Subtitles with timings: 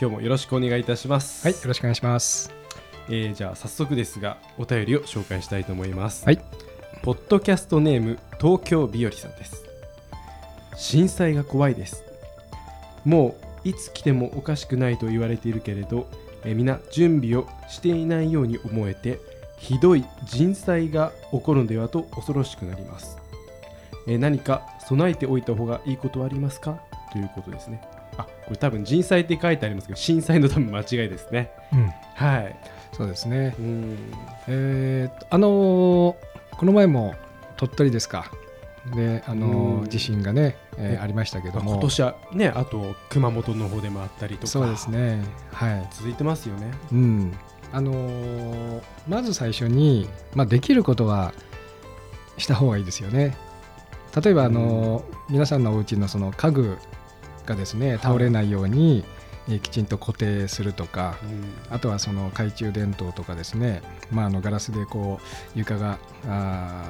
[0.00, 1.46] 今日もよろしくお願いいたします。
[1.46, 2.50] はい、よろしくお願いします。
[3.10, 6.24] えーじゃあ早速ですがお便りを紹介したいと思います。
[6.24, 6.40] はい、
[7.02, 9.62] ポッドキャストネーム東京日和さんです。
[10.74, 12.02] 震災が怖いです。
[13.04, 16.06] もういつ来てもおかしくないと言われているけれど
[16.44, 19.18] えー皆準備をしていないように思えて
[19.58, 23.18] ひどい人災が起こるのではと恐ろしくなります、
[24.08, 26.80] えー何か備えておいた方がいいことはありますか？
[27.12, 27.82] ということですね
[28.16, 32.56] あこれ多分人災って書いてありますけど震災の多分間違いですねうん、はい
[32.92, 33.54] そうですね。
[33.58, 33.98] うん
[34.48, 36.14] えーあのー
[36.56, 37.14] この前も
[37.56, 38.30] 鳥取ですか。
[38.94, 45.22] で、あのーうん地震がね、えーねありましたけども、今年はねあと熊本の方でもあったりとかそうですね。
[45.52, 45.88] はい。
[45.92, 47.32] 続いてますよねうん。
[47.72, 51.32] あのーまず最初に、まあできることは
[52.36, 53.36] した方がいいですよね。
[54.22, 56.76] 例えばあのー皆さんのお家のその家具
[57.50, 59.04] がですね倒れないように、
[59.48, 61.16] えーきちんと固定するとか、
[61.70, 63.82] あとはその懐中電灯とかですね、
[64.12, 65.98] まあ、あのガラスでこう床が
[66.28, 66.84] あ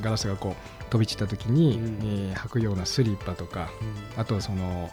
[0.00, 1.98] ーガラスがこう飛び散った時に、うん。
[2.30, 3.68] えー履くようなスリッパとか
[4.16, 4.90] あとはその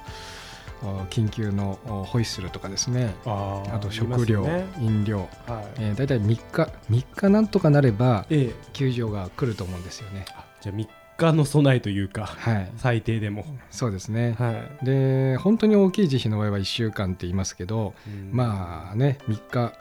[0.84, 3.14] お緊急のおホイッスルとかですね。
[3.25, 4.66] あと食料、ね。
[4.80, 5.81] 飲料、はい。
[5.81, 8.56] えー、大体3日3日なんとかなればええ。
[8.73, 10.25] 救助が来ると思うんですよね。
[10.30, 13.45] あじゃあ3日の備えというかはい、最低でも。
[13.71, 14.85] そうですね、はい。
[14.85, 17.94] で本当に大きい地震の場合は1週間って言いますけど、
[18.31, 19.73] まあね3日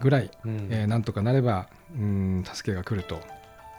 [0.00, 0.68] ぐらいうん。
[0.70, 1.68] えーなんとかなれば、
[1.98, 3.20] うん、助けが来ると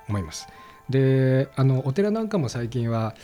[0.09, 0.47] 思います。
[0.89, 3.15] であのお寺なんかも最近は、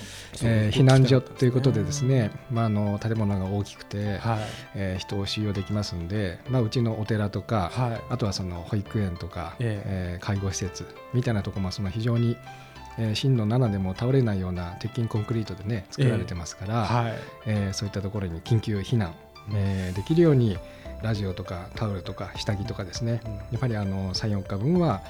[0.42, 4.40] えー避難所ということでですね、まあ、あの建物が大きくて、はい。
[4.76, 8.02] えー人を収容できますんで、まあ、うちのお寺とか、はい。
[8.10, 10.18] あとはその保育園とか、ええ。
[10.22, 12.36] ー介護施設みたいなところもその非常に、
[13.02, 17.14] えー震度7でも倒れないような鉄筋コンクリートでね作られてますから、はい。
[17.48, 19.14] えーそういったところに緊急避難、
[19.54, 20.58] えーできるように
[21.02, 25.02] ラジオとかタオルとか下着とかですね、やっぱりあの34日分は、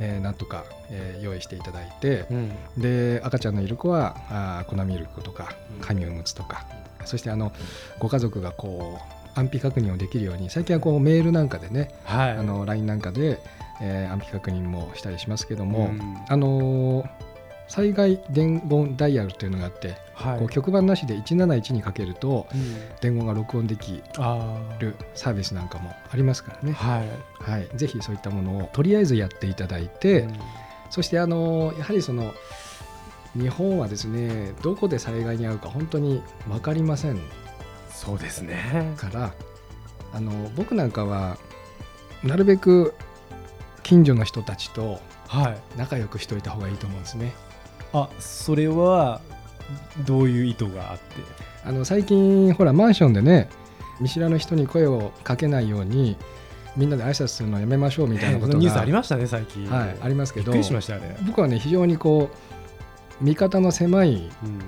[0.00, 2.52] えーなんとか、えー用意していただいて、うん。
[2.76, 5.80] で赤ちゃんのいる子はあー粉ミルクとかうん。
[5.86, 6.66] 紙おむつとか、
[7.04, 7.52] そしてあの
[8.00, 8.98] ご家族がこ
[9.36, 12.30] う安否確認をできるように最近はこうメールなんかでね、はい。
[12.32, 13.38] あの LINE なんかで、
[13.80, 16.00] えー安否確認もしたりしますけども、うん。
[16.28, 17.08] あのー
[17.68, 20.38] 災害伝言ダイヤルというのがあって、はい。
[20.38, 22.74] こう局番なしで171にかけるとうん。
[23.00, 27.08] 伝言が録音できあるサービスなんかもありますからね、ーはい。
[27.40, 30.28] はい、ぜひそういったものをとりあえずやっていただいて、
[30.90, 32.32] そしてあのやはりその
[33.34, 37.20] 日本はですねどこで災害に遭うか本当に分かりません
[37.90, 38.94] そうですね。
[38.96, 39.34] から
[40.12, 41.36] あの僕なんかは
[42.22, 42.94] なるべく
[43.82, 45.58] 近所の人たちとはい。
[45.76, 47.34] 仲良くしておいた方がいいと思うんですね。
[48.02, 49.20] あそれは
[50.04, 51.04] どういう意図があって？
[51.64, 53.48] あの最近ほらマンションでね
[54.00, 56.16] 見知らぬ人に声をかけないように
[56.76, 59.68] みんなで挨拶するのやめましょうみたいなことが、ニュースありましたね最近。
[59.70, 61.16] はい、ありますけどびっくりしましたあれ。
[61.26, 62.30] 僕はね非常にこ
[63.20, 64.60] う見方の狭いうん。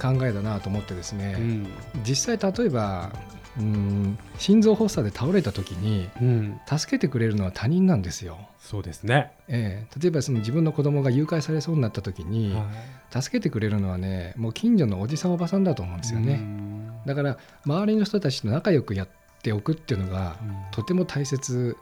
[0.00, 1.66] 考えだなと思ってですね、うん。
[2.06, 3.10] 実際例えば
[3.58, 4.18] うん。
[4.38, 8.38] 心臓発作で倒れた時にうん助けてくれるのは他人なんですよ。
[8.58, 9.32] そうですね。
[9.48, 10.00] ええ。
[10.00, 12.56] 例えばその自分の子供が誘拐されそうになった時に、
[13.10, 16.34] 助けてくれるのはねもう近所のおじさんおばさんだと思うんですよね。
[16.34, 16.92] うん。
[17.06, 19.08] だから周りの人たちと仲良くやっ
[19.42, 20.36] ておくっていうのが
[20.70, 21.76] とても大切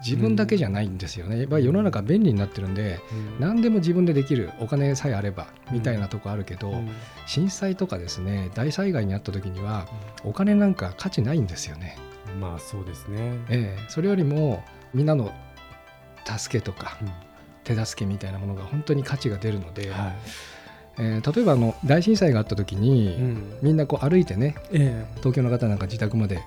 [0.00, 1.38] 自分だけじゃないんですよね。
[1.38, 3.40] やっぱり世の中便利になってるんでうん。
[3.40, 6.88] 何でも自分でできるお金さえあればみたいなとこあるけど、うん。
[7.26, 9.86] 震災とかですね大災害にあった時には
[10.24, 11.96] お金なんか価値ないんですよね。
[12.40, 13.38] まあそうですね。
[13.48, 13.84] ええ。
[13.88, 14.62] それよりも
[14.94, 15.32] みんなの
[16.24, 17.10] 助けとかうん。
[17.64, 20.12] 手助けみたいなものが本当に価値が出るので、は
[20.98, 23.58] えー例えばあの大震災があった時に、いうん。
[23.62, 25.04] みんなこう歩いてねえ。
[25.18, 26.40] 東京の方なんか自宅まで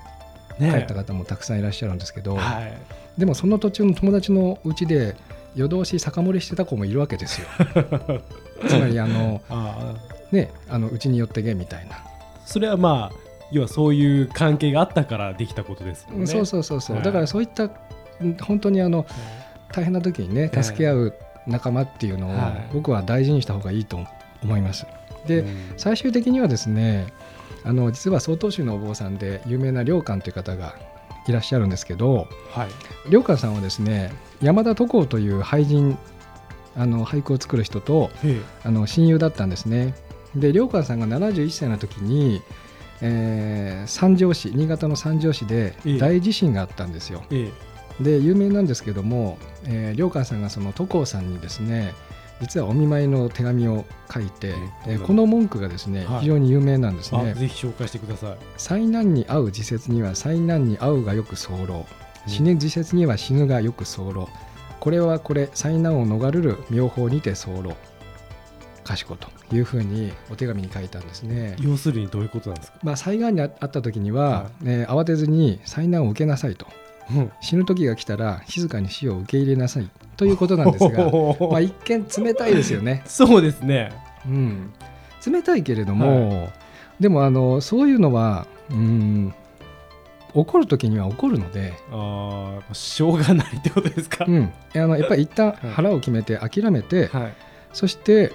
[0.58, 2.72] 帰った方もたくさんいらっしゃるんですけど、はい。
[3.18, 5.14] でもその途中の友達のうちで
[5.54, 7.46] 夜通し酒盛りしてた子もいるわけですよ。
[8.66, 9.40] つまりあの
[10.30, 11.98] ねあのうちに寄ってけみたいな、
[12.46, 13.16] それはまあ
[13.50, 17.04] 要はそういう関係があったからできたことですもんねそうそうそうそう、はい。
[17.04, 17.64] だからそういった
[18.20, 19.04] うん本当にあの
[19.72, 21.14] 大変な時にねええ助け合う
[21.46, 22.68] 仲間っていうのをはい。
[22.72, 24.00] 僕は大事にした方がいいと
[24.42, 24.86] 思います。
[25.26, 25.72] で、うん。
[25.76, 27.06] 最終的にはですね
[27.64, 30.74] あの実は曹洞宗のお坊さんで有名な良寛という方が
[31.26, 32.68] いらっしゃるんですけどはい
[33.10, 35.96] 良寛さんはですね山田徳夫という俳人
[36.76, 39.94] あの俳句を作る人とへあの親友だったんですね。
[40.34, 42.40] で良寛さんが71歳の時に、
[43.02, 47.22] えー三条市新潟の三条市でええ大地震があったんですよ。
[47.30, 47.72] ええ
[48.02, 51.94] で有名なんですけども、えー、良寛さんがその徳夫さんにですね
[52.42, 56.20] 実はお見舞いの手紙を書いて、ええーこの文句がですね、はい。
[56.20, 57.30] 非常に有名なんですね。
[57.30, 58.36] あぜひ紹介してください。
[58.56, 61.86] 災難に遭う時節には災難に遭うがよく候。
[62.26, 64.28] 死ぬ時節には死ぬがよく候。
[64.80, 67.74] これはこれ災難を逃れる妙法にて候。
[68.84, 71.54] 賢というふうにお手紙に書いたんですね。
[71.60, 72.78] 要するにどういうことなんですか？
[72.82, 76.66] まあ、災害にあった時にはは、えー慌てずに災難を受けなさいと。
[76.66, 76.72] うん
[77.40, 79.88] 死ぬ時が来たら静かに死を受け入れなさい。
[80.16, 81.10] ということなんですが
[81.50, 83.02] まあ一見冷たいですよね。
[83.06, 83.92] そうですね。
[84.26, 84.70] うん、
[85.26, 86.50] 冷たいけれども、
[87.00, 89.34] でもあのそういうのは、うん、
[90.34, 95.56] 怒る時には怒るので、ああしょうがないってことですか、うん、あのやっぱり一旦はい。
[95.72, 97.34] 腹を決めて諦めて、はい、
[97.72, 98.32] そして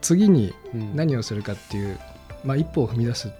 [0.00, 0.96] 次にうん。
[0.96, 1.98] 何をするかっていう、
[2.44, 3.30] まあ、一歩を踏み出す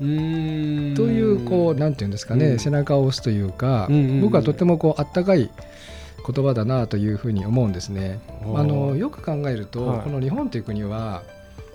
[0.00, 2.58] というこうなんていうんですかね、うん。
[2.58, 4.20] 背中を押すというか、うんうんうん。
[4.22, 5.50] 僕はとてもこうあったかい
[6.26, 8.20] 言葉だなというふうに思うんですね。
[8.54, 10.00] あのよく考えると、はい。
[10.00, 11.22] この日本という国は、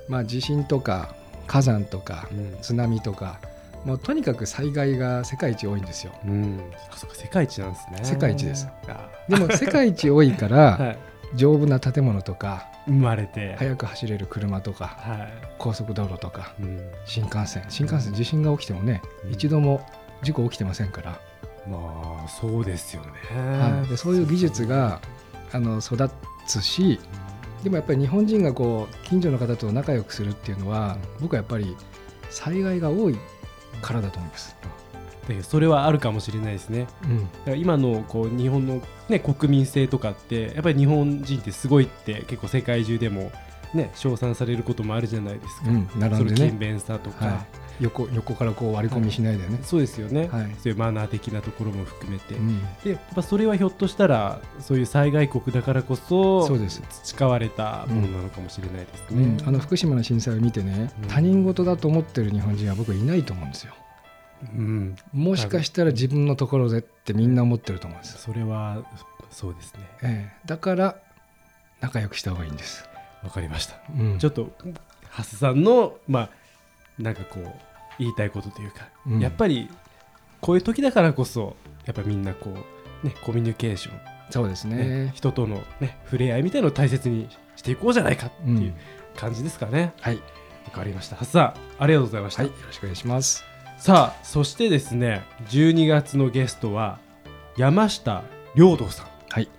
[0.10, 1.16] まあ、地震とか
[1.48, 2.58] 火山とかうん。
[2.62, 3.40] 津波とか
[3.86, 6.12] もうとにかく災害が世界一多いんですよ。
[6.26, 6.60] うん、
[6.92, 8.00] あそうか世界一なんですね。
[8.04, 8.68] 世界一です。
[8.88, 10.98] あでも世界一多いかーら はい、
[11.36, 13.56] 丈夫な建物とか生まれて。
[13.58, 17.66] 速く走れる車とかはい、高速道路とかうん、新幹線。
[17.70, 19.32] 新幹線地震が起きてもねうん。
[19.32, 19.86] 一度も
[20.22, 21.20] 事故起きてませんから、
[21.68, 23.10] まあそうですよね、
[23.60, 25.02] はい、でそういう技術が
[25.52, 26.10] あの育
[26.48, 27.00] つし
[27.64, 31.76] でもやっぱり日本人がこう近所の方と仲良くするっていうのは僕はやっぱり
[32.30, 33.18] 災害が多い
[33.82, 34.56] からだと思います。
[35.28, 36.88] でそれはあるかもしれないですね。
[37.04, 37.20] うん。
[37.20, 43.32] だから今のこう日本の、ね、国民性とかってやっぱり日本人ってすごいって結構世界中でも、
[43.74, 46.40] ね、称賛されることもあるじゃないですか、うん、並そんでね。
[46.40, 47.46] の勤勉さとか、は
[47.82, 49.60] 横横からこう割り込みしないでね。
[49.64, 50.56] そうですよね、はい。
[50.60, 52.62] そういうマナー的なところも含めて、うん。
[52.84, 56.82] でやっぱそれはひょっとしたらそういう災害国だからこそそうです。
[57.04, 59.38] 培われたものなのかもしれないですね。
[59.40, 63.74] うん、あの福島の震災を見てね、うん他人事だと思ってる日本人は僕いないと思うんですよ。
[64.44, 68.18] うんもしかしたら自分のところでってみんな思ってると思うんです。
[68.22, 68.84] それは
[69.32, 70.96] そうですねええ、だから
[71.82, 72.88] 仲良くした方がいいんです。
[73.24, 74.52] わかりましたうんちょっと
[75.10, 76.30] ハスさんのまあ
[77.00, 77.52] なんかこう
[77.98, 79.70] 言いたいことというか、うんやっぱり
[80.42, 81.56] こういう時だからこそ
[81.86, 82.52] やっぱみんなこ
[83.04, 84.00] うねコミュニケーション、
[84.30, 85.12] そうですねね。
[85.16, 88.74] 人とのね触れ合いみたいのを大切にしていこうじゃないかってうんいう
[89.16, 89.94] 感じですかね。
[90.02, 90.18] はい、
[90.66, 92.44] わかりましたハスさんありがとうございました。
[92.44, 93.55] はい、よろしくお願いします。
[93.78, 96.98] さあそしてですね12月のゲストは
[97.58, 98.24] 山下
[98.56, 99.50] 良道さん、はい、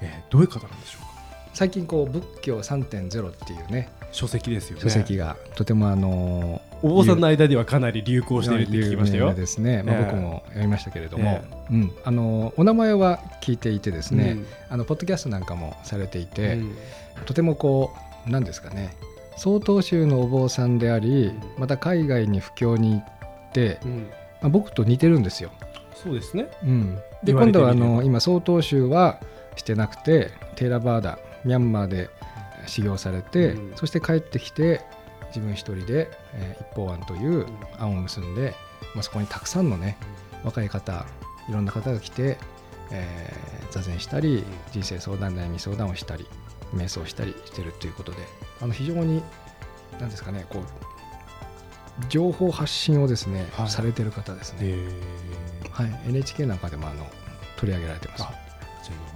[0.00, 1.12] えーどういう方なんでしょうか？
[1.54, 4.82] 最近こう仏教3.0っていうね書籍ですよね。
[4.82, 9.32] 書籍がとてもあのお坊さんの間ではかなり流行しているって聞きましたよ。
[9.32, 9.82] ですね。
[9.82, 14.46] まあ、ええ僕も読みましたけれども、えうん、あのお名前は聞いていてですね、うん。
[14.68, 16.76] あのポッドキャストなんかもされていて、うん。
[17.24, 17.94] とてもこ
[18.26, 18.94] う何ですかね
[19.38, 21.40] 曹洞宗のお坊さんでありうん。
[21.56, 23.04] また海外に布教に行っ
[24.40, 25.50] まあ、僕と似てるんですよ。
[25.94, 26.48] そうですね。
[26.64, 29.20] うん、で今度はあの今曹洞宗は
[29.56, 32.10] してなくてテーラバーダミャンマーで
[32.66, 33.76] 修行されて、うん。
[33.76, 34.80] そして帰ってきて
[35.28, 37.46] 自分一人で、えー一方案という
[37.78, 38.54] 案を結んで、
[38.94, 39.98] まあ、そこにたくさんのね
[40.42, 41.04] 若い方
[41.48, 42.38] いろんな方が来て、
[42.90, 46.26] えー座禅したり人生相談悩み相談をしたり
[46.74, 48.18] 瞑想したりしてるということで
[48.60, 49.22] あの非常に
[49.98, 50.62] 何ですかねこう
[52.08, 53.68] 情報発信をですね、はい。
[53.68, 54.58] されてる方ですね。
[54.62, 55.70] えー。
[55.70, 57.06] はい、NHK なんかでもあの
[57.56, 58.24] 取り上げられてます。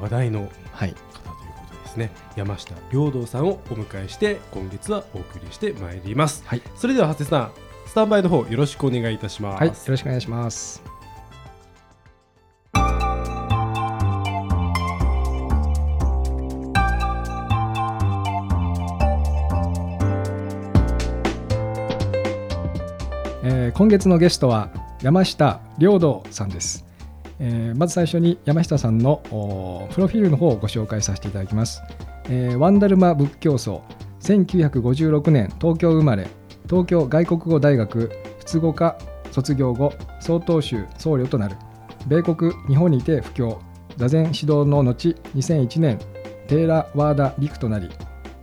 [0.00, 2.10] 話題のはい、方ということですね。
[2.36, 6.42] 山下良道さんをお迎えして今月はお送りしてまいります。
[6.46, 7.52] はい、それでは長谷さん
[7.86, 9.60] スタンバイの方よろしくお願いいたします。
[9.60, 10.95] はい、よろしくお願いします。
[23.76, 24.70] 今月のゲストは
[25.02, 26.86] 山下良道さんです、
[27.38, 29.20] えーまず最初に山下さんの
[29.92, 31.82] プロフィールの方をご紹介させていただきます、
[32.30, 33.82] えーワンダルマ仏教僧
[34.20, 36.26] 1956年東京生まれ
[36.70, 38.96] 東京外国語大学仏語科
[39.30, 41.56] 卒業後曹洞宗僧侶となる。
[42.06, 43.60] 米国日本にて布教
[43.98, 45.98] 座禅指導の後2001年
[46.48, 47.90] テーラワーダ陸となり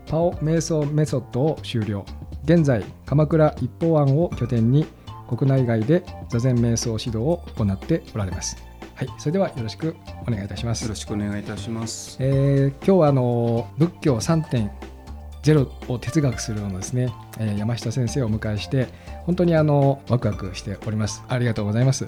[0.06, 2.06] パオ瞑想メソッドを終了。
[2.44, 4.86] 現在鎌倉一方案を拠点に
[5.28, 8.58] 国内外で座禅瞑想指導を行っておられます
[8.96, 9.96] はい、それではよろしく
[10.28, 10.96] お願いいたしますよろ。
[10.96, 12.16] しくお願いいたします。
[12.20, 18.88] えー今日はあの仏教3.0を哲学するのですね、えー山下先生をお迎えして
[19.26, 22.06] 本当にあのワクワクしておりますありがとうございます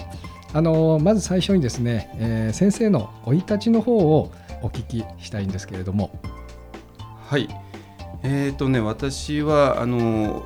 [0.54, 4.32] あのまず最初にですね、えー先生の生い立ちの方を
[4.62, 6.12] お聞きしたいんですけれども
[7.28, 7.50] はい。
[8.22, 10.46] えっ、とね、私はあの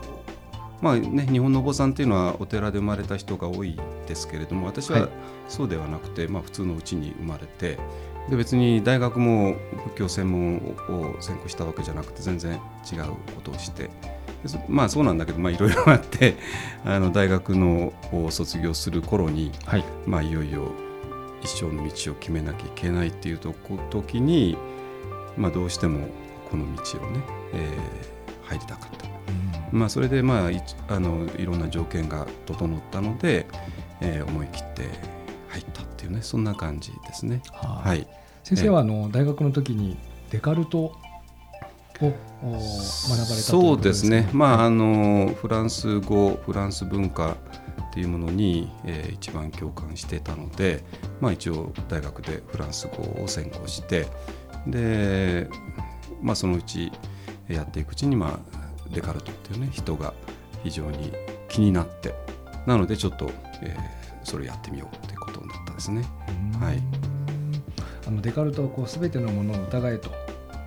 [0.81, 5.09] まあね、日本のお坊さんっていうのはお寺で生まれた人が多いですけれども私ははい
[5.49, 7.79] そうではなくて、まあ、普通のうちに生まれて
[8.29, 9.55] で別に大学も
[9.85, 12.59] 仏教専門を専攻したわけじゃなくて全然
[12.91, 13.05] 違う
[13.35, 13.89] ことをして
[14.67, 16.35] まあそうなんだけど、まあ、いろいろあって
[16.85, 20.71] あの大学のを卒業する頃に、はいまあ、いよいよ
[21.41, 24.55] 一生の道を決めなきゃいけないっていうとこ時に、
[25.35, 26.07] まあ、どうしても
[26.51, 27.21] この道をね、
[27.53, 28.19] えー
[28.49, 29.08] 入りたかった。
[29.71, 33.47] まあ、それで、まあ、いちあのいろんな条件が整ったので、
[34.01, 34.83] えー思い切って
[35.49, 37.41] 入ったっていうねそんな感じですね。
[37.51, 38.07] ははい、
[38.43, 39.97] 先生はあの大学の時に
[40.29, 40.93] デカルトを
[42.01, 42.17] お学ばれ
[42.51, 47.35] たそうですね、かまあはいあのフランス語フランス文化
[47.89, 50.83] っていうものに、えー一番共感してたので、
[51.19, 54.07] まあ、一応大学でフランス語を専攻して
[54.65, 55.49] で、
[56.21, 56.91] まあ、そのうち
[57.49, 58.58] やっていくうちに、まあ、
[58.91, 60.13] デカルトっていうね人が
[60.63, 61.13] 非常に
[61.47, 62.13] 気になって
[62.65, 63.29] なのでちょっと、
[63.61, 66.03] えーそれやってみようっていうことになったんですね。
[66.59, 66.83] はい。
[68.05, 70.11] あのデカルトはこう全てのものを疑えと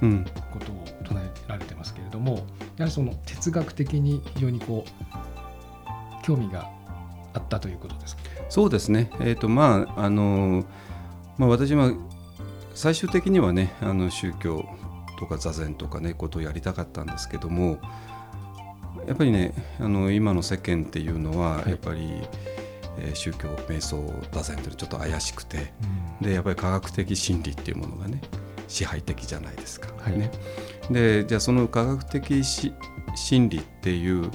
[0.00, 0.24] うん。
[0.50, 6.68] ことを唱えられてますけれどもやはりその哲学的に非常にこう興味が
[7.34, 8.22] あったということですか？
[8.48, 10.64] そうですね、えーとまああの
[11.36, 11.92] まあ、私は
[12.74, 14.64] 最終的にはねあの宗教
[15.20, 17.78] とか座禅とかねことをやりたかったんですけども
[19.06, 21.70] やっぱりねあの今の世間っていうのははい。
[21.70, 22.00] やっぱり、
[22.98, 23.96] えー宗教瞑想
[24.32, 25.72] 座禅っていうのはちょっと怪しくて
[26.20, 28.20] でやっぱり科学的真理っていうものがね
[28.68, 29.88] 支配的じゃないですか。
[29.98, 30.18] はい。
[30.18, 30.30] ね、
[30.90, 32.74] でじゃあその科学的し
[33.14, 34.30] 真理っていう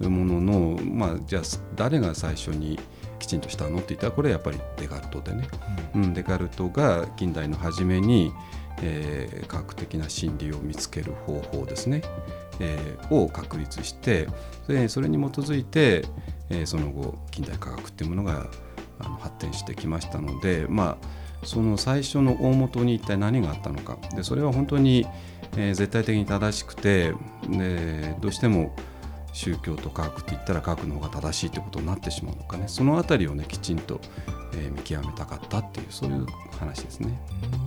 [0.00, 1.42] ものの、まあ、じゃあ
[1.74, 2.78] 誰が最初に
[3.18, 5.48] きちんとしたのって言ったらこれはやっぱりデカルトでね、
[5.94, 8.32] うん、デカルトが近代の初めに、
[8.82, 12.02] えー科学的な真理を見つける方法ですね、
[12.60, 14.28] えーを確立して
[14.68, 16.04] でそれに基づいて、
[16.50, 18.46] えーその後近代科学っていうものが
[19.00, 23.98] あの発展してきましたのでまあその最初の大元に一体何があったのか。
[24.14, 25.06] でそれは本当に、
[25.56, 27.14] えー絶対的に正しくて
[27.48, 28.74] でどうしても
[29.32, 32.64] 宗教と科学って言ったら科学の方が正しいってことになってしまうのかね。
[32.68, 34.00] そのあたりをねきちんと、
[34.54, 36.26] えー見極めたかったっていうそういう
[36.58, 37.20] 話ですね。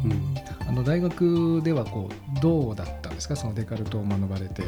[0.03, 0.67] うん。
[0.67, 3.35] あの大学ではこうどうだったんですか？
[3.35, 4.63] そのデカルトを学ばれて。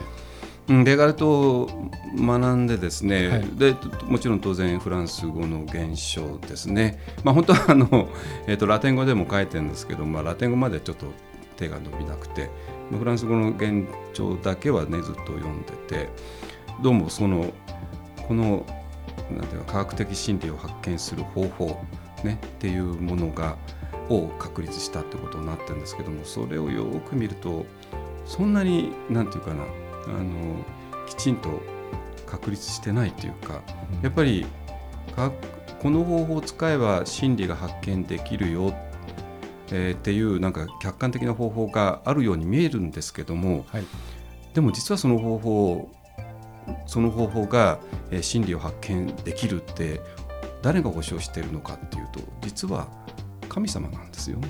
[0.69, 1.89] うんデカルトを
[2.19, 3.47] 学んでですね、はい。
[3.55, 3.73] で
[4.05, 8.09] もちろん当然フランス語の現象ですね、まあ、本当はあの、
[8.47, 11.05] えー、とラテン語でも書いてるんですけど、まあ、ラテン語までちょっと
[11.55, 12.49] 手が伸びなくて
[12.91, 16.09] フランス語の現状だけはねずっと読んでて
[16.81, 17.53] どうもその
[18.27, 18.65] この
[19.31, 21.81] なんていうか科学的真理を発見する方法、
[22.23, 23.57] ね、っていうものが
[24.09, 27.65] を確立したってことになってるんですけどもそれをよく見ると
[28.25, 30.63] そんなになんていうかなあの
[31.07, 31.49] きちんと
[32.25, 33.61] 確立してないというか
[34.03, 34.45] やっぱり
[35.15, 35.31] か
[35.81, 38.73] この方法を使えば真理が発見できるよ、
[39.71, 43.85] えーっていうなんか客観的な方法があるように見えるんですけどもはい。
[44.53, 45.91] でも実はその方法
[46.87, 47.79] その方法が、
[48.11, 50.01] えー真理を発見できるって
[50.61, 52.87] 誰が保証しているのかっていうと実は
[53.47, 54.49] 神様なんですよね。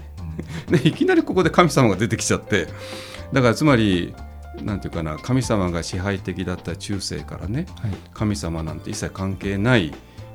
[0.70, 2.67] でいきなりここで神様が出てきちゃって
[3.34, 4.13] だからつまり
[4.62, 9.94] なんていうかな神様が支配的だった中世からねはい神様なんて一切関係ない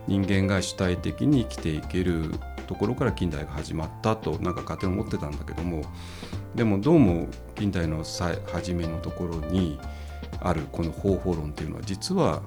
[0.09, 2.35] 人間が主体的に生きていける
[2.67, 5.85] ところから近代が始まったとなんか勝手に思ってたんだけども
[6.55, 9.79] でもどうも近代のさ初めのところに
[10.45, 12.43] あるこの方法論っていうのは実は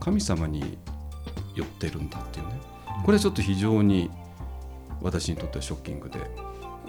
[0.00, 0.78] 神様に
[1.54, 2.60] 寄ってるんだっていうね。
[3.04, 4.10] これはちょっと非常に
[5.00, 6.18] 私にとってはショッキングで。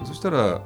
[0.06, 0.62] そしたら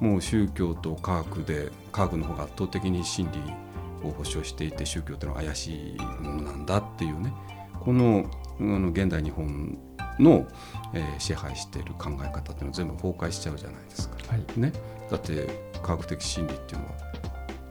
[0.00, 7.32] もう宗教と科学で科学の方が圧倒的に真理を保証していて宗教っていうのは怪しいものなんだっていうね。
[7.80, 9.78] このあの現代日本
[10.18, 10.46] の、
[10.94, 14.16] えー支配している考え方っていうのは全部崩壊しちゃうじゃないですか。
[14.28, 14.60] はい。
[14.60, 14.72] ね、
[15.10, 16.92] だって科学的真理っていうのは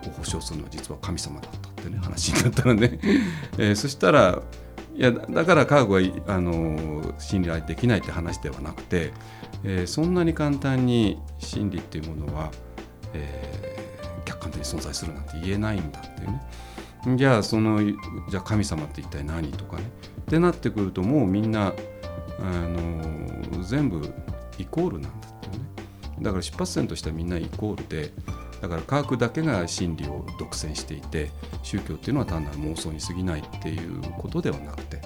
[0.09, 2.99] を保証するのは実は神様だったってね話になったらね、
[3.57, 4.41] えーそしたら
[4.93, 9.13] いやだから科学はあの信頼できないって話ではなくて、
[9.63, 12.51] えーそんなに簡単に真理っていうものは、
[13.13, 13.81] えー
[14.25, 17.17] 客観的に存在するなんて言えないんだっていうね。
[17.17, 19.83] じゃあそのじゃあ神様って一体何とかね。
[20.21, 21.73] ってなってくるともうみんな
[22.39, 24.13] あの全部
[24.57, 25.59] イコールなんだっていうね。
[26.21, 28.13] だから出発点としてはみんなイコールで
[28.61, 31.31] だから科学だけが真理を独占していて
[31.63, 35.01] 宗教っていうのは単なる妄想に過ぎないっていうことではなくて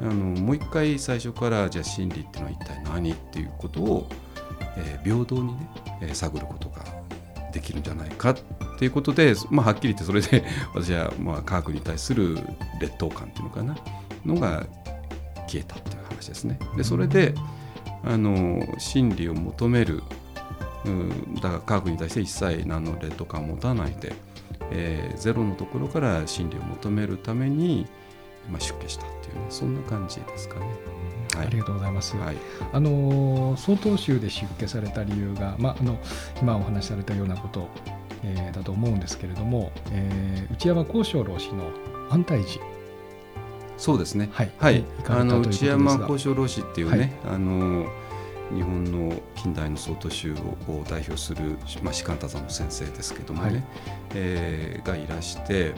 [0.00, 4.08] あのもう一回最初からじゃあ真理っていうのは一体何っていうことを、
[4.76, 5.70] えー平等にね、
[6.02, 6.84] えー探ることが
[7.52, 8.36] できるんじゃないかっ
[8.78, 12.38] ていうことで、まあ、はっきり言ってそれで 私はまあ科学に対する
[12.80, 13.76] 劣等感っていうのかな
[14.26, 14.66] のが
[15.46, 16.58] 消えたっていう話ですね。
[16.76, 17.34] でそれで
[18.02, 20.02] あの真理を求める
[20.86, 24.12] うんだから科学に対して一切何の劣等感を持たないで、
[24.70, 27.86] えーゼロのところから真理を求めるために、
[28.50, 30.66] まあ、出家したっていうねそんな感じですかね。
[31.34, 31.46] はい。
[31.46, 32.16] ありがとうございます。
[32.16, 32.36] はい。
[32.72, 35.98] あの曹洞宗で出家された理由が、まあ、あの
[36.40, 37.68] 今お話しされたようなこと、
[38.22, 41.70] えーだと思うんですけれども、えー内山幸章老師の
[42.10, 42.64] 安泰寺、
[43.76, 44.28] そうですね。
[44.32, 44.52] はい。
[44.58, 44.84] はい。
[45.02, 47.34] 内山交渉老師っていうね、はい。
[47.34, 47.86] あの
[48.54, 53.62] 日本の近代の曹洞宗を代表する、まあ、士官多山の先生ですけどもね、はい。
[54.14, 55.74] えーがいらして、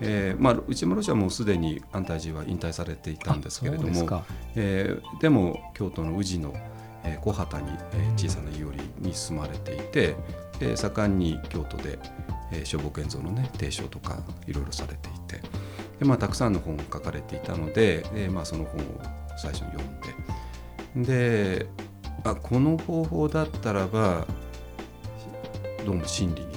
[0.00, 4.24] えーまあ、内山老師はもうすでに安泰寺は引退されていたんですけれどもで
[4.56, 6.54] えーでも京都の宇治の、
[7.04, 10.16] えー小畑に、えー小さな庵に住まれていて、
[10.60, 11.98] えー盛んに京都で、
[12.52, 15.40] えー、正木現像のね提唱とかいろいろされていて
[15.98, 18.84] で、まあ、たくさんの本を書かれていたので、えーまあ、その本を
[19.36, 21.12] 最初に読んで
[21.64, 21.66] で
[22.24, 24.26] あこの方法だったらば
[25.84, 26.48] どうも真理に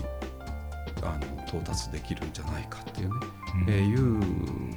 [1.02, 3.16] あの到達できるんじゃないかっていうね
[3.68, 4.00] えーいう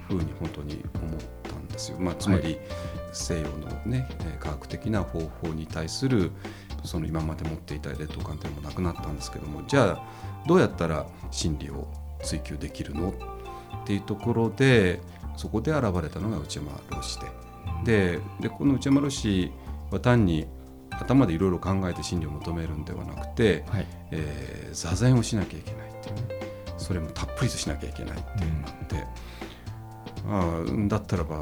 [0.08, 1.98] ふうに本当に思ったんですよ。
[1.98, 2.58] まあ、つまり
[3.12, 6.30] 西洋の、ね、えー科学的な方法に対する
[6.84, 10.02] その今まで持っていた劣等感というのもなくなったんですけどもじゃあ
[10.46, 11.88] どうやったら真理を
[12.22, 15.00] 追求できるのっていうところで
[15.36, 17.26] そこで現れたのが内山老師で。
[17.84, 19.52] ででこの内山老師
[19.90, 20.46] は単に
[21.00, 23.86] 頭でいろいろ考えて真理を求めるんではなくて、はい。
[24.10, 25.88] えー座禅をしなきゃいけない。
[25.88, 26.38] っていうね
[26.76, 29.04] それもたっぷりとしなきゃいけないっていうのがあって、
[30.28, 31.40] ああだったらば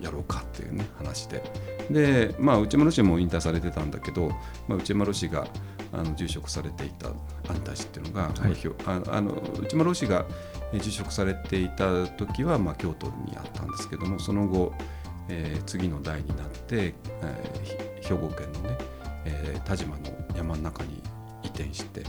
[0.00, 1.42] やろうかっていうね話で。
[1.90, 4.28] でまあ内山老師も引退されてたんだけど、
[4.68, 5.46] まあ、内山老師が
[5.92, 7.08] あの住職されていた
[7.48, 8.32] 安泰寺っていうのが、はい。
[8.84, 10.24] まあああの内山老師が
[10.72, 14.72] えー住職されていた時は、まあ、京都にあったんですけどもその後、
[15.28, 17.74] えー次の代になって、えーひ
[18.08, 18.78] 兵庫県のね、
[19.24, 20.02] えー田島の
[20.36, 21.02] 山の中に
[21.42, 22.08] 移転してで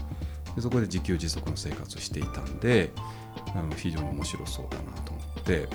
[0.60, 2.90] そこで自給自足の生活をしていたんで
[3.54, 5.68] あの非常に面白そうだなと思って、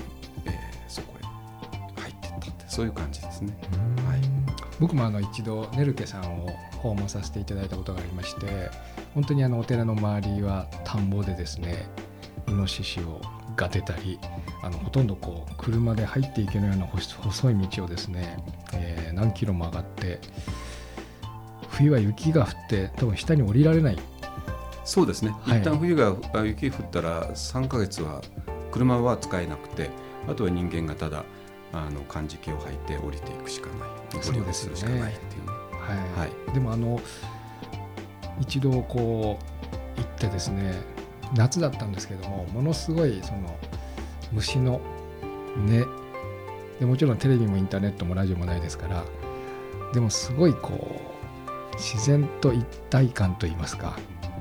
[0.46, 0.54] えー
[0.88, 3.56] そこへ入っていったってそういう感じですね。
[4.06, 4.20] はい
[4.80, 6.48] 僕もあの一度ネルケさんを
[6.82, 8.70] 訪問させていただいたことがありまして
[9.14, 11.86] 本当にあのお寺の周りは田んぼでですね
[12.48, 13.20] イノシシを
[13.56, 14.18] が出たり
[14.64, 18.38] あのほとんどこう車で入っていけるような細細い道をですね、
[18.72, 20.18] えー何キロも上がって
[21.68, 23.98] 冬は雪が降って多分下に降りられない。
[24.84, 25.60] そうですね、はい。
[25.60, 28.22] 一旦冬があ雪降ったら3ヶ月は
[28.72, 29.90] 車は使えなくて
[30.28, 31.24] あとは人間がただ
[31.72, 33.88] あの漢字機を履いて降りていくしかない。
[34.18, 35.48] 降りですよねするしかないっていうね。
[36.16, 36.28] はい。
[36.28, 36.54] はい。
[36.54, 37.00] でもあの
[38.40, 39.38] 一度こ
[39.96, 40.72] う行ってですね
[41.34, 43.56] 夏だったんですけどもものすごいその
[44.34, 44.80] 虫の
[45.56, 45.86] 音
[46.80, 49.04] でもちろんテレビもインターネットもラジオもないですから
[49.92, 51.00] でもすごいこ
[51.72, 53.96] う自然と一体感といいますか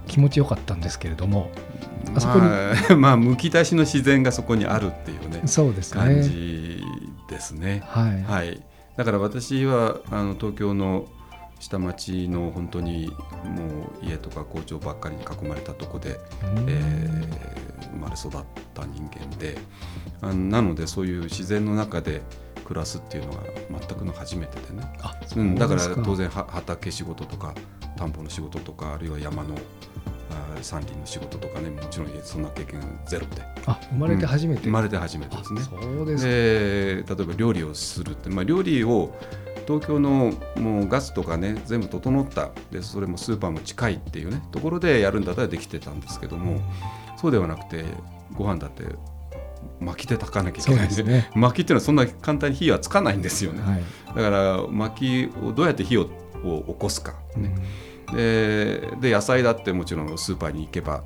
[0.07, 1.51] 気持ちよかったんですけれども
[2.15, 6.83] あそこにまあ、 まあむき出しの自然がそこにあるっていうねそうです感ねじ
[7.29, 7.81] ですね。
[7.85, 8.61] はい、はい、
[8.97, 11.07] だから私はあの東京の
[11.63, 13.07] 下町の本当に
[13.45, 16.19] もう家とか工場ばっかりに囲まれたとこで、
[16.57, 16.65] うん。
[16.67, 17.53] えー
[17.93, 18.31] 生まれ育っ
[18.73, 19.55] た人間で
[20.21, 22.21] あのなのでそういう自然の中で
[22.65, 23.39] 暮らすっていうのが
[23.87, 27.53] 全くの初めてでね、あうん、だから当然は畑仕事とか
[27.97, 29.55] 田んぼの仕事とかあるいは山の
[30.61, 33.41] 山林の仕事とかねもちろんそんな経験ゼロで。
[33.65, 35.61] あ生まれて初めて、生まれて初めてですね。
[35.61, 36.29] あそうですか。
[36.29, 39.13] で例えば料理をするって、まあ、料理を
[39.67, 46.61] 東京のもうガスとかね全部整ったでそれもスーパーも近いっていうねところでやるんだったらできてたんですけども、
[47.17, 47.85] そうではなくて
[48.33, 48.83] ご飯だって
[49.79, 51.31] 薪で炊かなきゃいけないですね。
[51.35, 56.09] 薪っていうのはそんな簡単に火はつかないんですよね、はい、だから薪をどうやって火を
[56.43, 57.55] を起こすか、ね。
[58.13, 61.03] でで野菜だってもちろんスーパーに行けば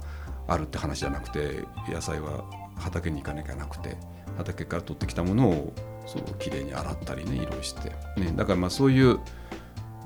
[0.47, 2.43] あるって話じゃなくて野菜は
[2.75, 3.97] 畑に行かなきゃなくて
[4.37, 5.73] 畑から取ってきたものを
[6.07, 7.89] そうきれいに洗ったりね色して、
[8.19, 9.19] ね、だからまあそういう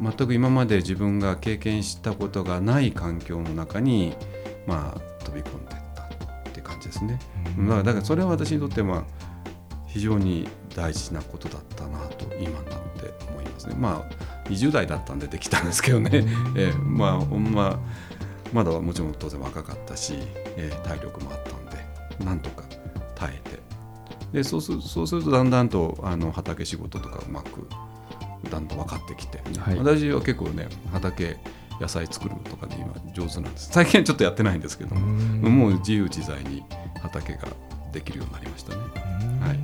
[0.01, 4.15] 全く今まで自分が経験したことがない環境の中に、
[4.65, 6.07] まあ、飛び込んでいったっ
[6.51, 7.19] て感じですね。
[7.57, 9.03] うんだからだからそれは私にとってまあ
[9.85, 12.63] 非常に大事なことだったなと今になっ
[12.99, 13.75] て思いますね。
[13.77, 16.09] まあ20代だったんでできたんですけどね、
[16.57, 17.79] えーまあほんま
[18.51, 20.15] まだもちろん当然若かったし、
[20.57, 22.63] えー体力もあったんでなんとか
[23.13, 23.59] 耐えて
[24.33, 27.67] でそうするそうするとだんだんとあの畑仕事とかうまく
[28.49, 29.77] だんだん分かってきて、はい。
[29.77, 31.37] 私は結構ね畑
[31.79, 33.69] 野菜作るのとかで今上手なんです。
[33.71, 36.63] 最近はちょっとやってないんですけどももう自由自在に
[37.01, 37.47] 畑が
[37.91, 38.81] できるようになりましたね。
[39.41, 39.59] はい。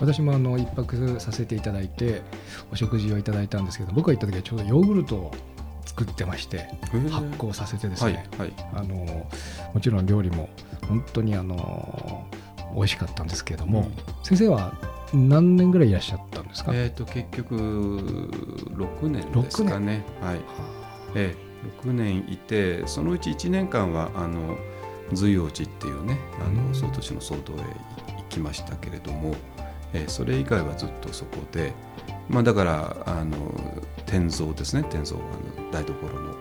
[0.00, 2.22] 私もあの一泊させていただいて
[2.72, 5.34] お食事をいただいたんですけど僕が行った時はちょうどヨーグルトを
[5.84, 6.68] 作ってまして
[7.10, 8.52] 発酵させてですはいね、はい。
[8.74, 8.94] あの
[9.74, 10.48] もちろん料理も
[10.86, 12.26] 本当にあの
[12.74, 13.94] 美味しかったんですけれども、うん。
[14.24, 14.72] 先生は
[15.12, 20.04] 何年ぐらいいらっしゃったんですか、えー、と結局6年ですかね。
[20.20, 20.40] はい。
[21.14, 21.36] ええ、
[21.82, 24.58] 6年いてそのうち1年間はあの
[25.14, 26.68] 随王寺っていうねあうん。
[26.68, 29.34] の総都市の総統へ行きましたけれども、
[29.94, 31.72] えーそれ以外はずっとそこで、
[32.28, 33.36] まあ、だからあの
[34.04, 34.84] 天蔵ですね。
[34.90, 35.20] 天蔵あ
[35.62, 36.34] の台所の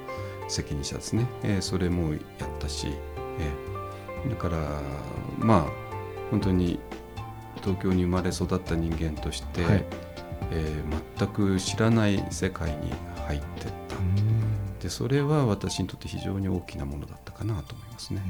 [0.50, 2.20] 責任者ですね、えーそれもやっ
[2.60, 2.88] たし、
[3.40, 4.58] えーだから
[5.40, 5.87] まあ
[6.32, 6.80] 本当に
[7.62, 9.84] 東京に生まれ育った人間として、はい。
[10.52, 12.92] えー全く知らない世界に
[13.26, 13.98] 入ってった。
[14.82, 18.22] でそれは私にとって非常に大きなものだったかなと思いますね。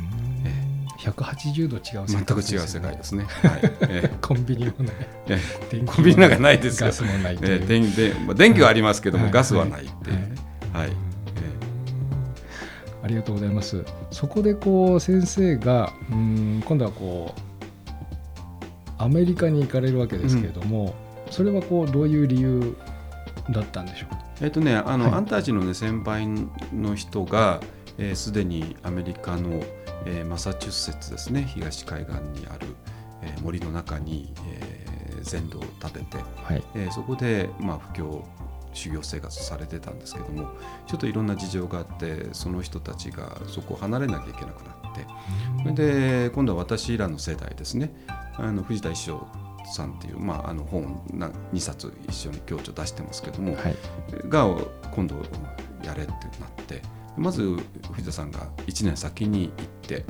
[0.45, 3.25] え180度違う世界全く違う世界ですね。
[3.43, 3.61] はい。
[3.89, 5.85] えコンビニもない。
[5.85, 6.87] コンビニなんかないですよ。
[6.87, 7.61] ガスもないという。
[7.61, 9.33] えー電でまあ電気はありますけども、はい。
[9.33, 10.15] ガスはないっていう。
[10.15, 10.35] ね
[10.73, 10.91] はい、
[13.03, 13.83] ありがとうございます。
[14.11, 17.56] そこでこう先生がうん今度はこう
[18.97, 20.95] アメリカに行かれるわけですけれども、
[21.29, 22.75] それはこうどういう理由
[23.51, 24.09] だったんでしょう？
[24.09, 24.19] か。
[24.39, 26.27] えーえっとねあの、はいアンターチの、ね、先輩
[26.73, 27.59] の人が
[28.13, 29.63] すで、にアメリカの、
[30.05, 32.67] えーマサチューセッツですね東海岸にある、
[33.23, 34.87] えー森の中に、えー
[35.23, 36.63] 全土を建てて、はい。
[36.75, 38.25] えーそこで、まあ、布教
[38.73, 40.51] 修行生活されてたんですけども
[40.85, 45.05] ちょっといろんな事情があってその人たちがそこを離れなきゃいけなくなって
[45.61, 47.91] それで今度は私らの世代ですね
[48.37, 53.75] あの藤田一生さんっていう、まあ、あの本な2冊一緒に共著出してますけども、はい。
[54.29, 54.47] が
[54.91, 55.15] 今度
[55.83, 56.81] やれってなって
[57.17, 57.57] まず
[57.91, 60.05] 藤田さんが1年先に行って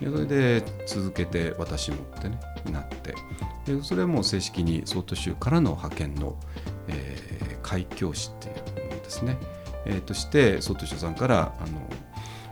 [0.00, 2.40] でそれで続けて私もってね
[2.70, 3.14] なって
[3.66, 6.36] でそれはもう正式に総都州からの派遣の、
[6.88, 7.30] えー
[7.62, 9.36] 開教師っていうものですね、
[9.84, 11.78] えーとして総都州さんからあの、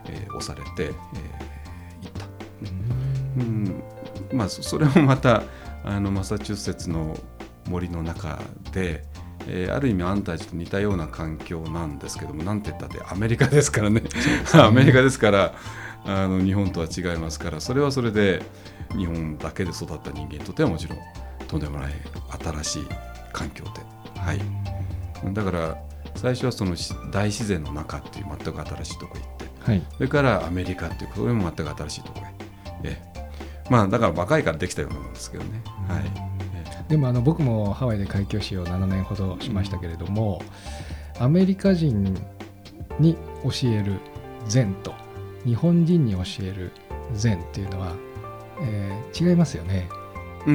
[0.05, 1.48] えー押されて、えー。
[3.37, 3.83] うん。
[4.33, 5.43] まあそ それもまた
[5.83, 7.17] あのマサチューセッツの
[7.67, 8.39] 森の中
[8.71, 9.03] で、
[9.47, 14.03] えーある意味アンタージと似たような環境なんですけどもなんて言ったってアメリカですからね。
[14.53, 15.53] アメリカですから
[16.05, 18.41] あの日本とは違いますからそれはそれで
[18.97, 20.99] 日本だけで育った人間にとってはもちろん
[21.47, 21.93] とんでもない
[22.61, 22.87] 新しい
[23.33, 23.71] 環境で、
[24.19, 24.39] はい、
[25.33, 25.77] だから
[26.15, 29.49] 最初はそのし大自然の中っていう全く新しいとこ行って。
[29.59, 29.81] はい。
[29.97, 32.31] それからアメリカっていうこれも全く新しいところへ、
[32.83, 33.08] ええ
[33.69, 36.03] まあだから若いからできたようなもんですけどね、はい。
[36.55, 40.41] えでもあの僕もハワイで開教師を7年ほどしましたけれども、
[41.19, 42.03] アメリカ人
[42.99, 43.99] に教える
[44.47, 44.93] 禅と
[45.45, 46.71] 日本人に教える
[47.13, 47.93] 禅っていうのは、
[48.61, 49.89] えー違いますよね。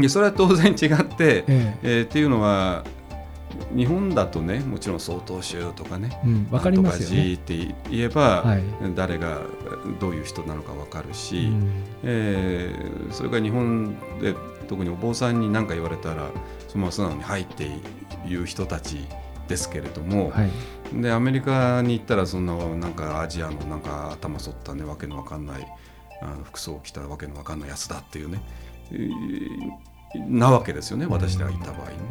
[0.08, 1.78] それは当然違って、ええ。
[1.82, 2.84] えーっていうのは
[3.74, 7.36] 日本だとねもちろん曹洞宗とかねうん、わかりますよね。
[7.46, 8.62] 寺って言えば、はい。
[8.94, 9.40] 誰が
[10.00, 11.70] どういう人なのか分かるし、うん
[12.02, 14.34] えーそれから日本で
[14.68, 16.30] 特にお坊さんに何か言われたら
[16.68, 17.68] そのまま素直に「はい」って
[18.26, 19.06] いう人たち
[19.46, 20.50] ですけれども、はい。
[21.02, 25.66] でアメリカに行ったらそんななんかアジアのなんか頭反ったねわけのわかんない
[26.22, 28.42] あの服装を着たわけのわかんないやつだっていうね、
[28.92, 32.04] えーなわけですよね私らがいた場合にね。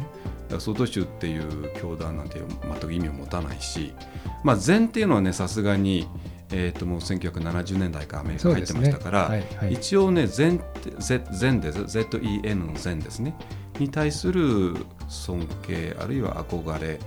[0.44, 3.94] だから曹洞宗っていう教団なんて全く意味を持たないし、
[4.42, 6.06] まあ、禅っていうのはねさすがに、
[6.50, 8.72] えー、ともう1970年代からアメリカ入って。
[8.72, 9.72] ましたから、はいはい。
[9.74, 10.60] 一応ね禅
[10.98, 13.34] 禅です ZEN の禅ですね
[13.78, 14.76] に対する
[15.08, 17.00] 尊敬あるいは憧れ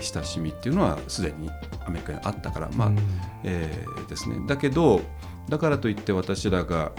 [0.00, 1.50] 親しみっていうのはすでに
[1.86, 2.98] アメリカにあったからまあ、うん
[3.44, 5.00] えーですねだけど
[5.48, 6.92] だからといって私らが、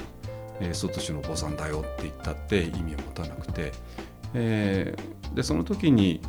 [0.59, 3.71] えー、外州のお坊さんだよって言ったって意味を持たなくて、
[4.33, 6.21] えーでその時に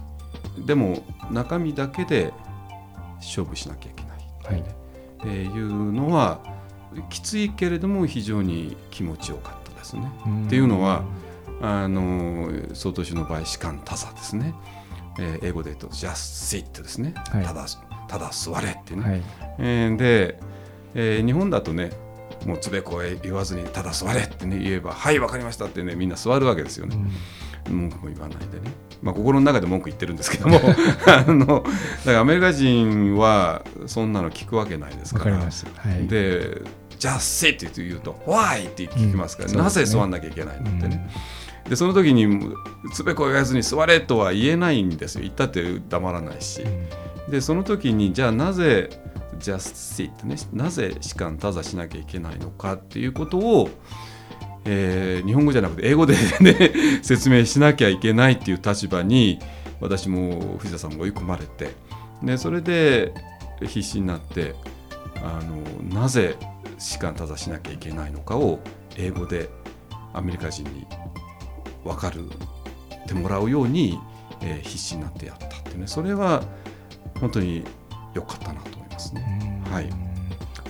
[0.66, 2.32] でも中身だけで
[3.16, 4.60] 勝負しなきゃいけない。
[4.60, 4.64] はい。
[5.24, 6.40] えーいうのは
[7.10, 10.10] きついけれども非常に気持ちよかったですね。
[10.46, 11.04] っていうのは
[11.62, 14.54] あの曹洞宗の場合士官多座ですね、
[15.18, 17.66] えー英語で言うと just sit ですね、はいただ
[18.08, 19.22] ただ座れっていうね、はい。
[19.58, 20.40] えーで、
[20.94, 21.90] えー日本だとね
[22.46, 26.96] もうつべこえ言わずにただ座れってね言えばはいわかりましたってねみんな座るわけですよね、
[27.68, 28.72] 文句も言わないでね。
[29.02, 30.58] まあ、心の中で文句言ってるんですけども。
[31.06, 31.54] あのだ
[32.04, 35.36] からアメリカ人はそんなの聞くわけないですから。
[35.36, 35.44] わか。
[35.46, 35.50] は
[35.96, 36.06] い。
[36.08, 36.62] で
[36.98, 39.58] 「じゃあせ」って言うと「Why?」って聞きますから、うん。
[39.58, 41.08] なぜ座んなきゃいけないのってね、
[41.68, 42.52] でその時に
[42.92, 45.22] つべこ言わずに座れとは言えないんですよ。
[45.22, 46.62] 言ったって黙らないし、
[47.30, 48.90] でその時にじゃあなぜ
[49.38, 53.70] just sit ねなぜ士官多座しなきゃいけないのかっていうことを、
[54.64, 59.38] えー日本語じゃなくて英語で、 ね、説明しなきゃいけないっていう立場に
[59.80, 61.74] 私も藤田さんも追い込まれて
[62.22, 63.14] でそれで
[63.60, 64.54] 必死になって
[65.22, 66.36] あのなぜ
[66.78, 68.60] 士官多座しなきゃいけないのかを
[68.96, 69.48] 英語で
[70.12, 70.86] アメリカ人に
[71.84, 73.98] 分かるってもらうように、
[74.40, 75.86] えー必死になってやったってね。
[75.86, 76.42] それは
[77.20, 77.64] 本当に
[78.14, 79.62] 良かったなと思いますね。
[79.66, 79.72] うん。
[79.72, 79.90] はい。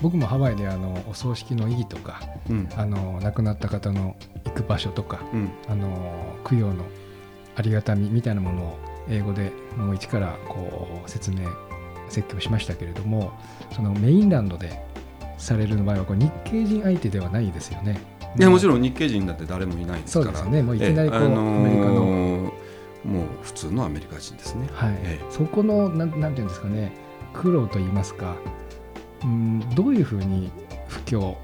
[0.00, 2.68] 僕もハワイであのお葬式の意義とかうん。
[2.76, 5.50] あの亡くなった方の行く場所とかうん。
[5.68, 6.84] あの供養の
[7.56, 8.78] ありがたみみたいなものを
[9.10, 11.48] 英語でもう一からこう説明
[12.08, 13.32] 説教しましたけれども
[13.72, 14.80] そのメインランドで
[15.36, 18.00] される場合はこう日系人相手ではないですよね。
[18.38, 20.24] いやもちんろん日系人だって誰もいないですから。
[20.26, 20.62] そうですよね。
[20.62, 22.52] もういきなりこう、アメリカの、
[23.04, 24.68] もう普通のアメリカ人ですね。
[24.72, 24.94] はい。
[25.02, 26.92] えそこのなんなんていうんですかね。
[27.32, 28.36] 苦労といいますか。
[29.22, 30.50] うんどういうふうに
[30.88, 31.36] 布教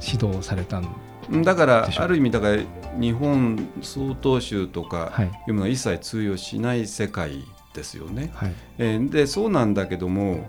[0.00, 0.88] 指導されたん
[1.32, 2.62] えだからある意味だから
[2.98, 5.26] 日本曹洞宗とかはい。
[5.26, 7.44] いうものは一切通用しない世界
[7.74, 8.30] ですよね。
[8.34, 8.52] はい。
[8.78, 10.46] えーでそうなんだけども、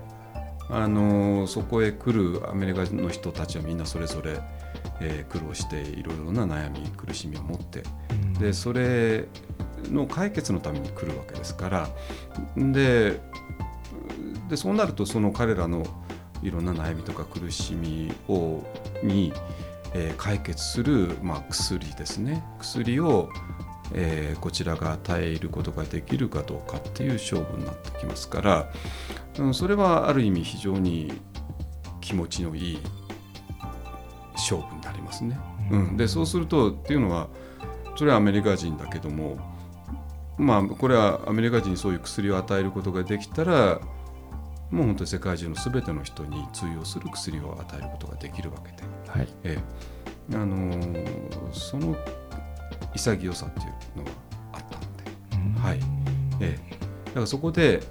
[0.70, 4.40] あのーそこへ来るアメリカの人たちはみんなそれぞれ、
[5.00, 8.32] えー苦労していろいろな悩み苦しみを持ってうん。
[8.34, 9.26] でそれ
[9.90, 11.88] の解決のために来るわけですから。
[12.56, 13.20] で
[14.48, 15.86] でそうなるとその彼らの
[16.42, 18.62] いろんな悩みとか苦しみを
[19.02, 19.32] に、
[19.94, 22.44] えー解決する、まあ、薬ですね。
[22.58, 23.30] 薬を、
[23.94, 28.72] えーこちらが与えることができるかどうかっていう勝負になってきますから、
[29.38, 31.12] うん、それはある意味非常に
[32.00, 32.78] 気持ちのいい
[34.34, 35.38] 勝負になりますね。
[35.70, 37.28] うん、でそうするとっていうのは
[37.96, 39.38] それはアメリカ人だけども
[40.38, 43.80] まあこれはアメリカ人にそういう薬を与えることができたら
[44.70, 49.28] もう本当に世界中の全ての人に通用する薬を与えることができるわけで、はい。
[49.44, 49.58] え
[50.30, 50.36] え。
[50.36, 51.94] あのーその
[52.94, 54.10] 潔さっていうのが
[54.52, 55.78] あったので、はい。
[56.40, 57.82] ええ、だからそこで、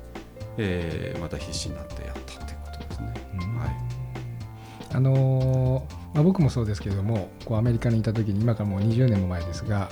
[0.58, 3.14] ええまた必死になってやったっていうことですね。
[3.58, 4.96] はい。
[4.96, 9.90] あのーまあ、僕もそうですけれどもこうアメリカにいた時に今からもう20年も前ですが、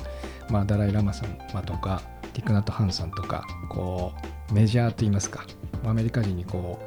[0.49, 1.29] まあ、ダライ・ラマさん
[1.63, 2.01] とか
[2.39, 4.13] ティクナット・ハンさんとかこ
[4.49, 5.45] うメジャーといいますか
[5.85, 6.79] アメリカ人にこ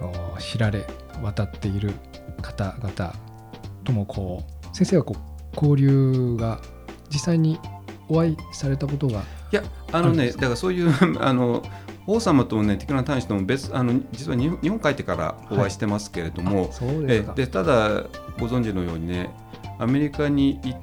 [0.00, 0.86] うお知られ
[1.22, 1.92] 渡っている
[2.40, 3.14] 方々
[3.84, 6.58] ともこう先生はこう交流が
[7.10, 7.60] 実際に
[8.08, 9.62] お会いされたことがいや
[9.92, 10.90] あのねだからそういう
[11.20, 11.62] あの
[12.06, 17.32] 王様とねティクナ大使とも別あの実は日本帰ってからお会いしてますけれども、そうですか。
[17.34, 18.04] えでただ
[18.38, 19.30] ご存知のようにね
[19.78, 20.74] アメリカにい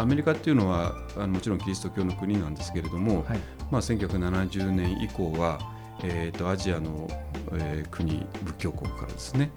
[0.00, 3.38] アメリカっていうのはあのもちろんキリスト教の国なんですけれども、はい
[3.70, 5.58] まあ、1970年以降は、
[6.02, 7.08] えー、とアジアの、
[7.52, 9.50] えー国仏教国からですね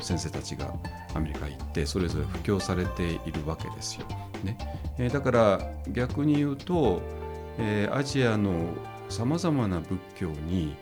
[0.00, 0.72] 先生たちが
[1.14, 4.06] アメリカ行ってそれぞれ布教されているわけですよ。
[4.42, 4.56] ね
[4.98, 5.60] えーだから
[5.92, 7.02] 逆に言うと、
[7.58, 8.72] えーアジアの
[9.10, 10.76] さまざまな仏教に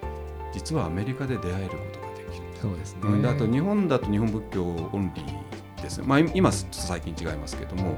[0.53, 2.45] 実はアメリカで出会えることができる。
[2.61, 7.97] そうですね、うんであと日本だと日本仏教オンリーですね、まあ、今最近違いますけども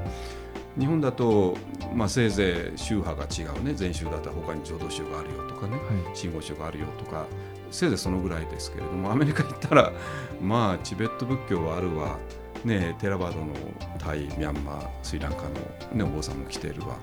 [0.79, 1.57] 日本だと、
[1.93, 3.73] まあ、せいぜい宗派が違うね。
[3.73, 5.73] 禅宗だったら他に浄土宗があるよとかね。
[5.73, 5.81] はい。
[6.15, 7.25] 真言宗があるよとか。
[7.71, 9.11] せいぜいそのぐらいですけれども。
[9.11, 9.91] アメリカ行ったら
[10.41, 12.17] まあチベット仏教はあるわ、
[12.65, 13.53] ね、テラバードの
[13.97, 15.49] タイミャンマースリランカの、
[15.93, 16.97] ね、お坊さんも来ているわ、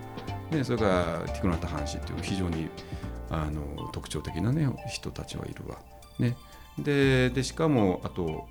[0.51, 0.85] ね、それか
[1.25, 2.69] らティクナタ・ハンシっていう非常に
[3.31, 5.79] あの特徴的な、ね、人たちはいるわ。
[6.19, 6.37] ね、
[6.79, 8.47] ででしかもあと、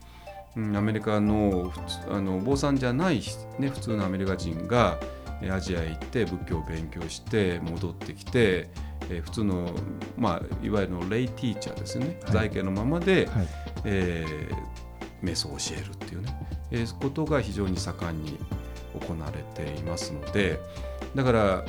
[0.58, 1.72] うん、アメリカの
[2.10, 3.22] あのお坊さんじゃない、
[3.60, 5.00] ね、普通のアメリカ人が
[5.41, 8.70] えアジアへ行って仏教を勉強して戻ってきて、
[9.10, 9.70] えー普通の、
[10.17, 12.34] まあ、いわゆるのレイティーチャーですね、はい。
[12.34, 13.48] 在家のままで、はい。
[13.86, 14.78] えー
[15.24, 16.39] 瞑想を教えるっていうね、
[16.72, 18.38] えーことが非常に盛んに
[19.00, 20.60] 行われていますので
[21.15, 21.65] だから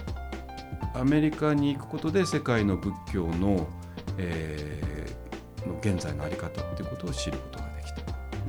[0.95, 3.67] アメリカに行くことで世界の仏教の,、
[4.19, 7.68] えーの現在の在り方っていうことを知ることが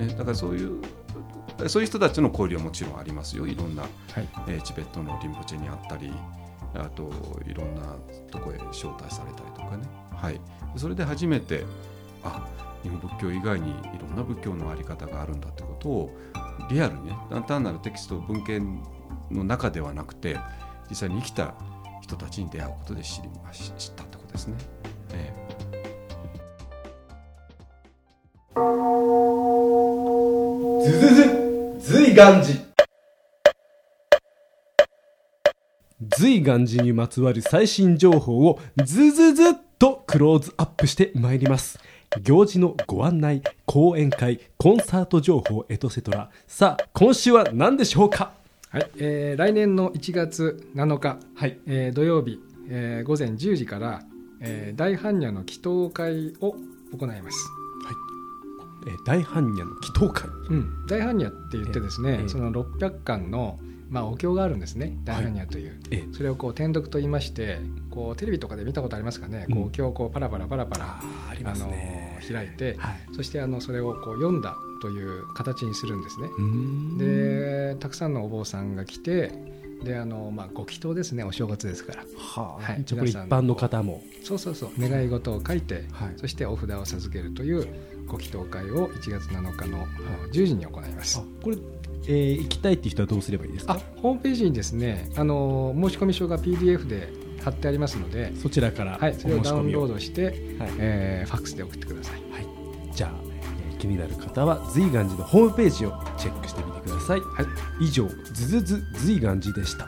[0.06, 0.82] ね、だからそういう
[1.68, 3.46] そういう人たちの交流はもちろんありますよ。
[3.46, 3.92] いろんな、はい。
[4.48, 6.12] えーチベットのリンポチェにあったり
[6.76, 7.10] あと
[7.48, 7.96] いろんな
[8.32, 9.84] とこへ招待されたりとかね、
[10.16, 10.40] はい、
[10.76, 11.66] それで初めて
[12.24, 12.48] あ
[12.84, 16.18] 日本仏教以外にいろんな仏教の在り方があるんだってことを
[16.70, 17.16] リアルにね
[17.48, 18.82] 単なるテキスト文献
[19.32, 20.38] の中ではなくて
[20.90, 21.56] 実際に生きた
[22.02, 24.58] 人たちに出会うことで知りまし知ったってことですね。
[25.14, 25.49] えズ
[32.19, 32.53] 願寺
[36.17, 41.79] 随願寺にまつわる最新情報をズズズっとクローズアップしてまいります。
[42.21, 48.34] 行事のご案内講演会コンサート情報エトセトラさあ今週は何でしょうか？
[48.69, 51.58] はい、えー来年の1月7日、はい。
[51.67, 52.38] えー土曜日、
[52.69, 54.01] えー午前10時から、
[54.41, 56.53] えー大般若の祈祷会を
[56.97, 57.38] 行います。
[58.88, 60.30] えー大般若の祈祷会。
[60.50, 64.98] うん、大般若って言ってですね、ええその600巻の、まあ、お経があるんですね。
[65.04, 71.74] 大般若という、えそれをこう天読と言いましてこうテレビとかで見たことありますかね、こううんお経をこうパラパラパラパラあーあの
[72.32, 73.00] 開いて、はい。
[73.13, 76.30] そしてあのそれをこう読んだという形にするんですね。
[76.98, 79.32] でたくさんのお坊さんが来て
[79.84, 81.24] であの、まあ、ご祈祷ですね。
[81.24, 82.04] お正月ですから。
[82.18, 82.82] はあ、はい。
[82.82, 84.04] 一般の方も。
[84.24, 84.72] そうそうそう。
[84.78, 86.13] 願い事を書いて、はい。
[86.18, 87.68] そしてお札を授けるという
[88.10, 89.80] ご祈祷会を1月7日のあ
[90.26, 91.19] の10時に行います。
[91.19, 91.24] あ。
[91.43, 91.58] これ、
[92.08, 99.39] えー行きたいっていう人はどうすればいいですあかホームページにですねあの申し込み書が PDF で貼ってありますので、そちらからおはい、申それを。
[99.41, 100.36] ダウンロードして、はい。
[100.80, 102.22] えーファックスで送ってください。
[102.32, 102.48] はい、
[102.93, 103.12] じゃあ、
[103.72, 107.43] えー気になる方は随願寺のホームページをチェックしてみてください、は
[107.80, 109.88] い、以上ズズズ随願寺でした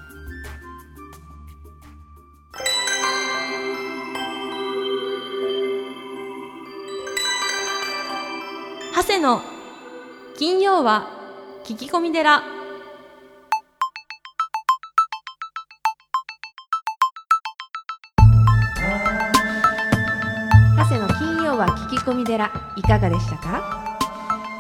[9.22, 9.42] の
[10.36, 11.08] 金曜は
[11.64, 12.42] 聞き込み寺。
[20.76, 23.98] 長谷の金曜は聞き込み寺いかがでしたか？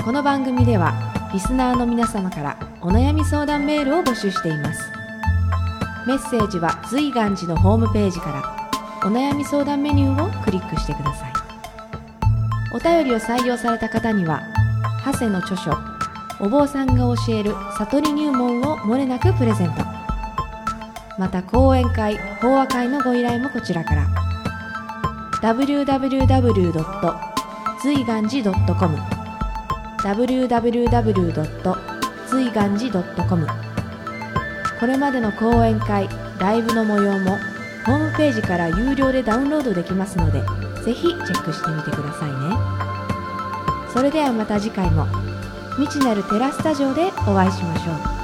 [0.05, 0.93] この番組では
[1.33, 4.91] リスナーの皆様からお悩み相談メールを募集しています。
[6.05, 11.30] メッセージは随願寺のホームページからお悩み相談メニューをクリックしてください。
[12.73, 14.41] お便りを採用された方には
[15.05, 15.71] 長谷の著書
[16.39, 19.83] お坊さんが教える悟り入門をもれなくプレゼント
[21.17, 24.07] また講演会法話会のご依頼もこちらから
[25.41, 27.31] www.
[27.81, 28.95] 随願寺 .com
[30.03, 31.77] www.
[32.27, 33.47] 随願寺 .com
[34.79, 36.07] これまでの講演会
[36.39, 37.37] ライブの模様も
[37.85, 40.41] ホームページから有料でダウンロードできますので
[40.83, 42.50] ぜひチェックしてみてくださいね
[43.93, 45.05] それではまた次回も。
[45.77, 48.20] 未知なるテラスタジオでお会いしましょう。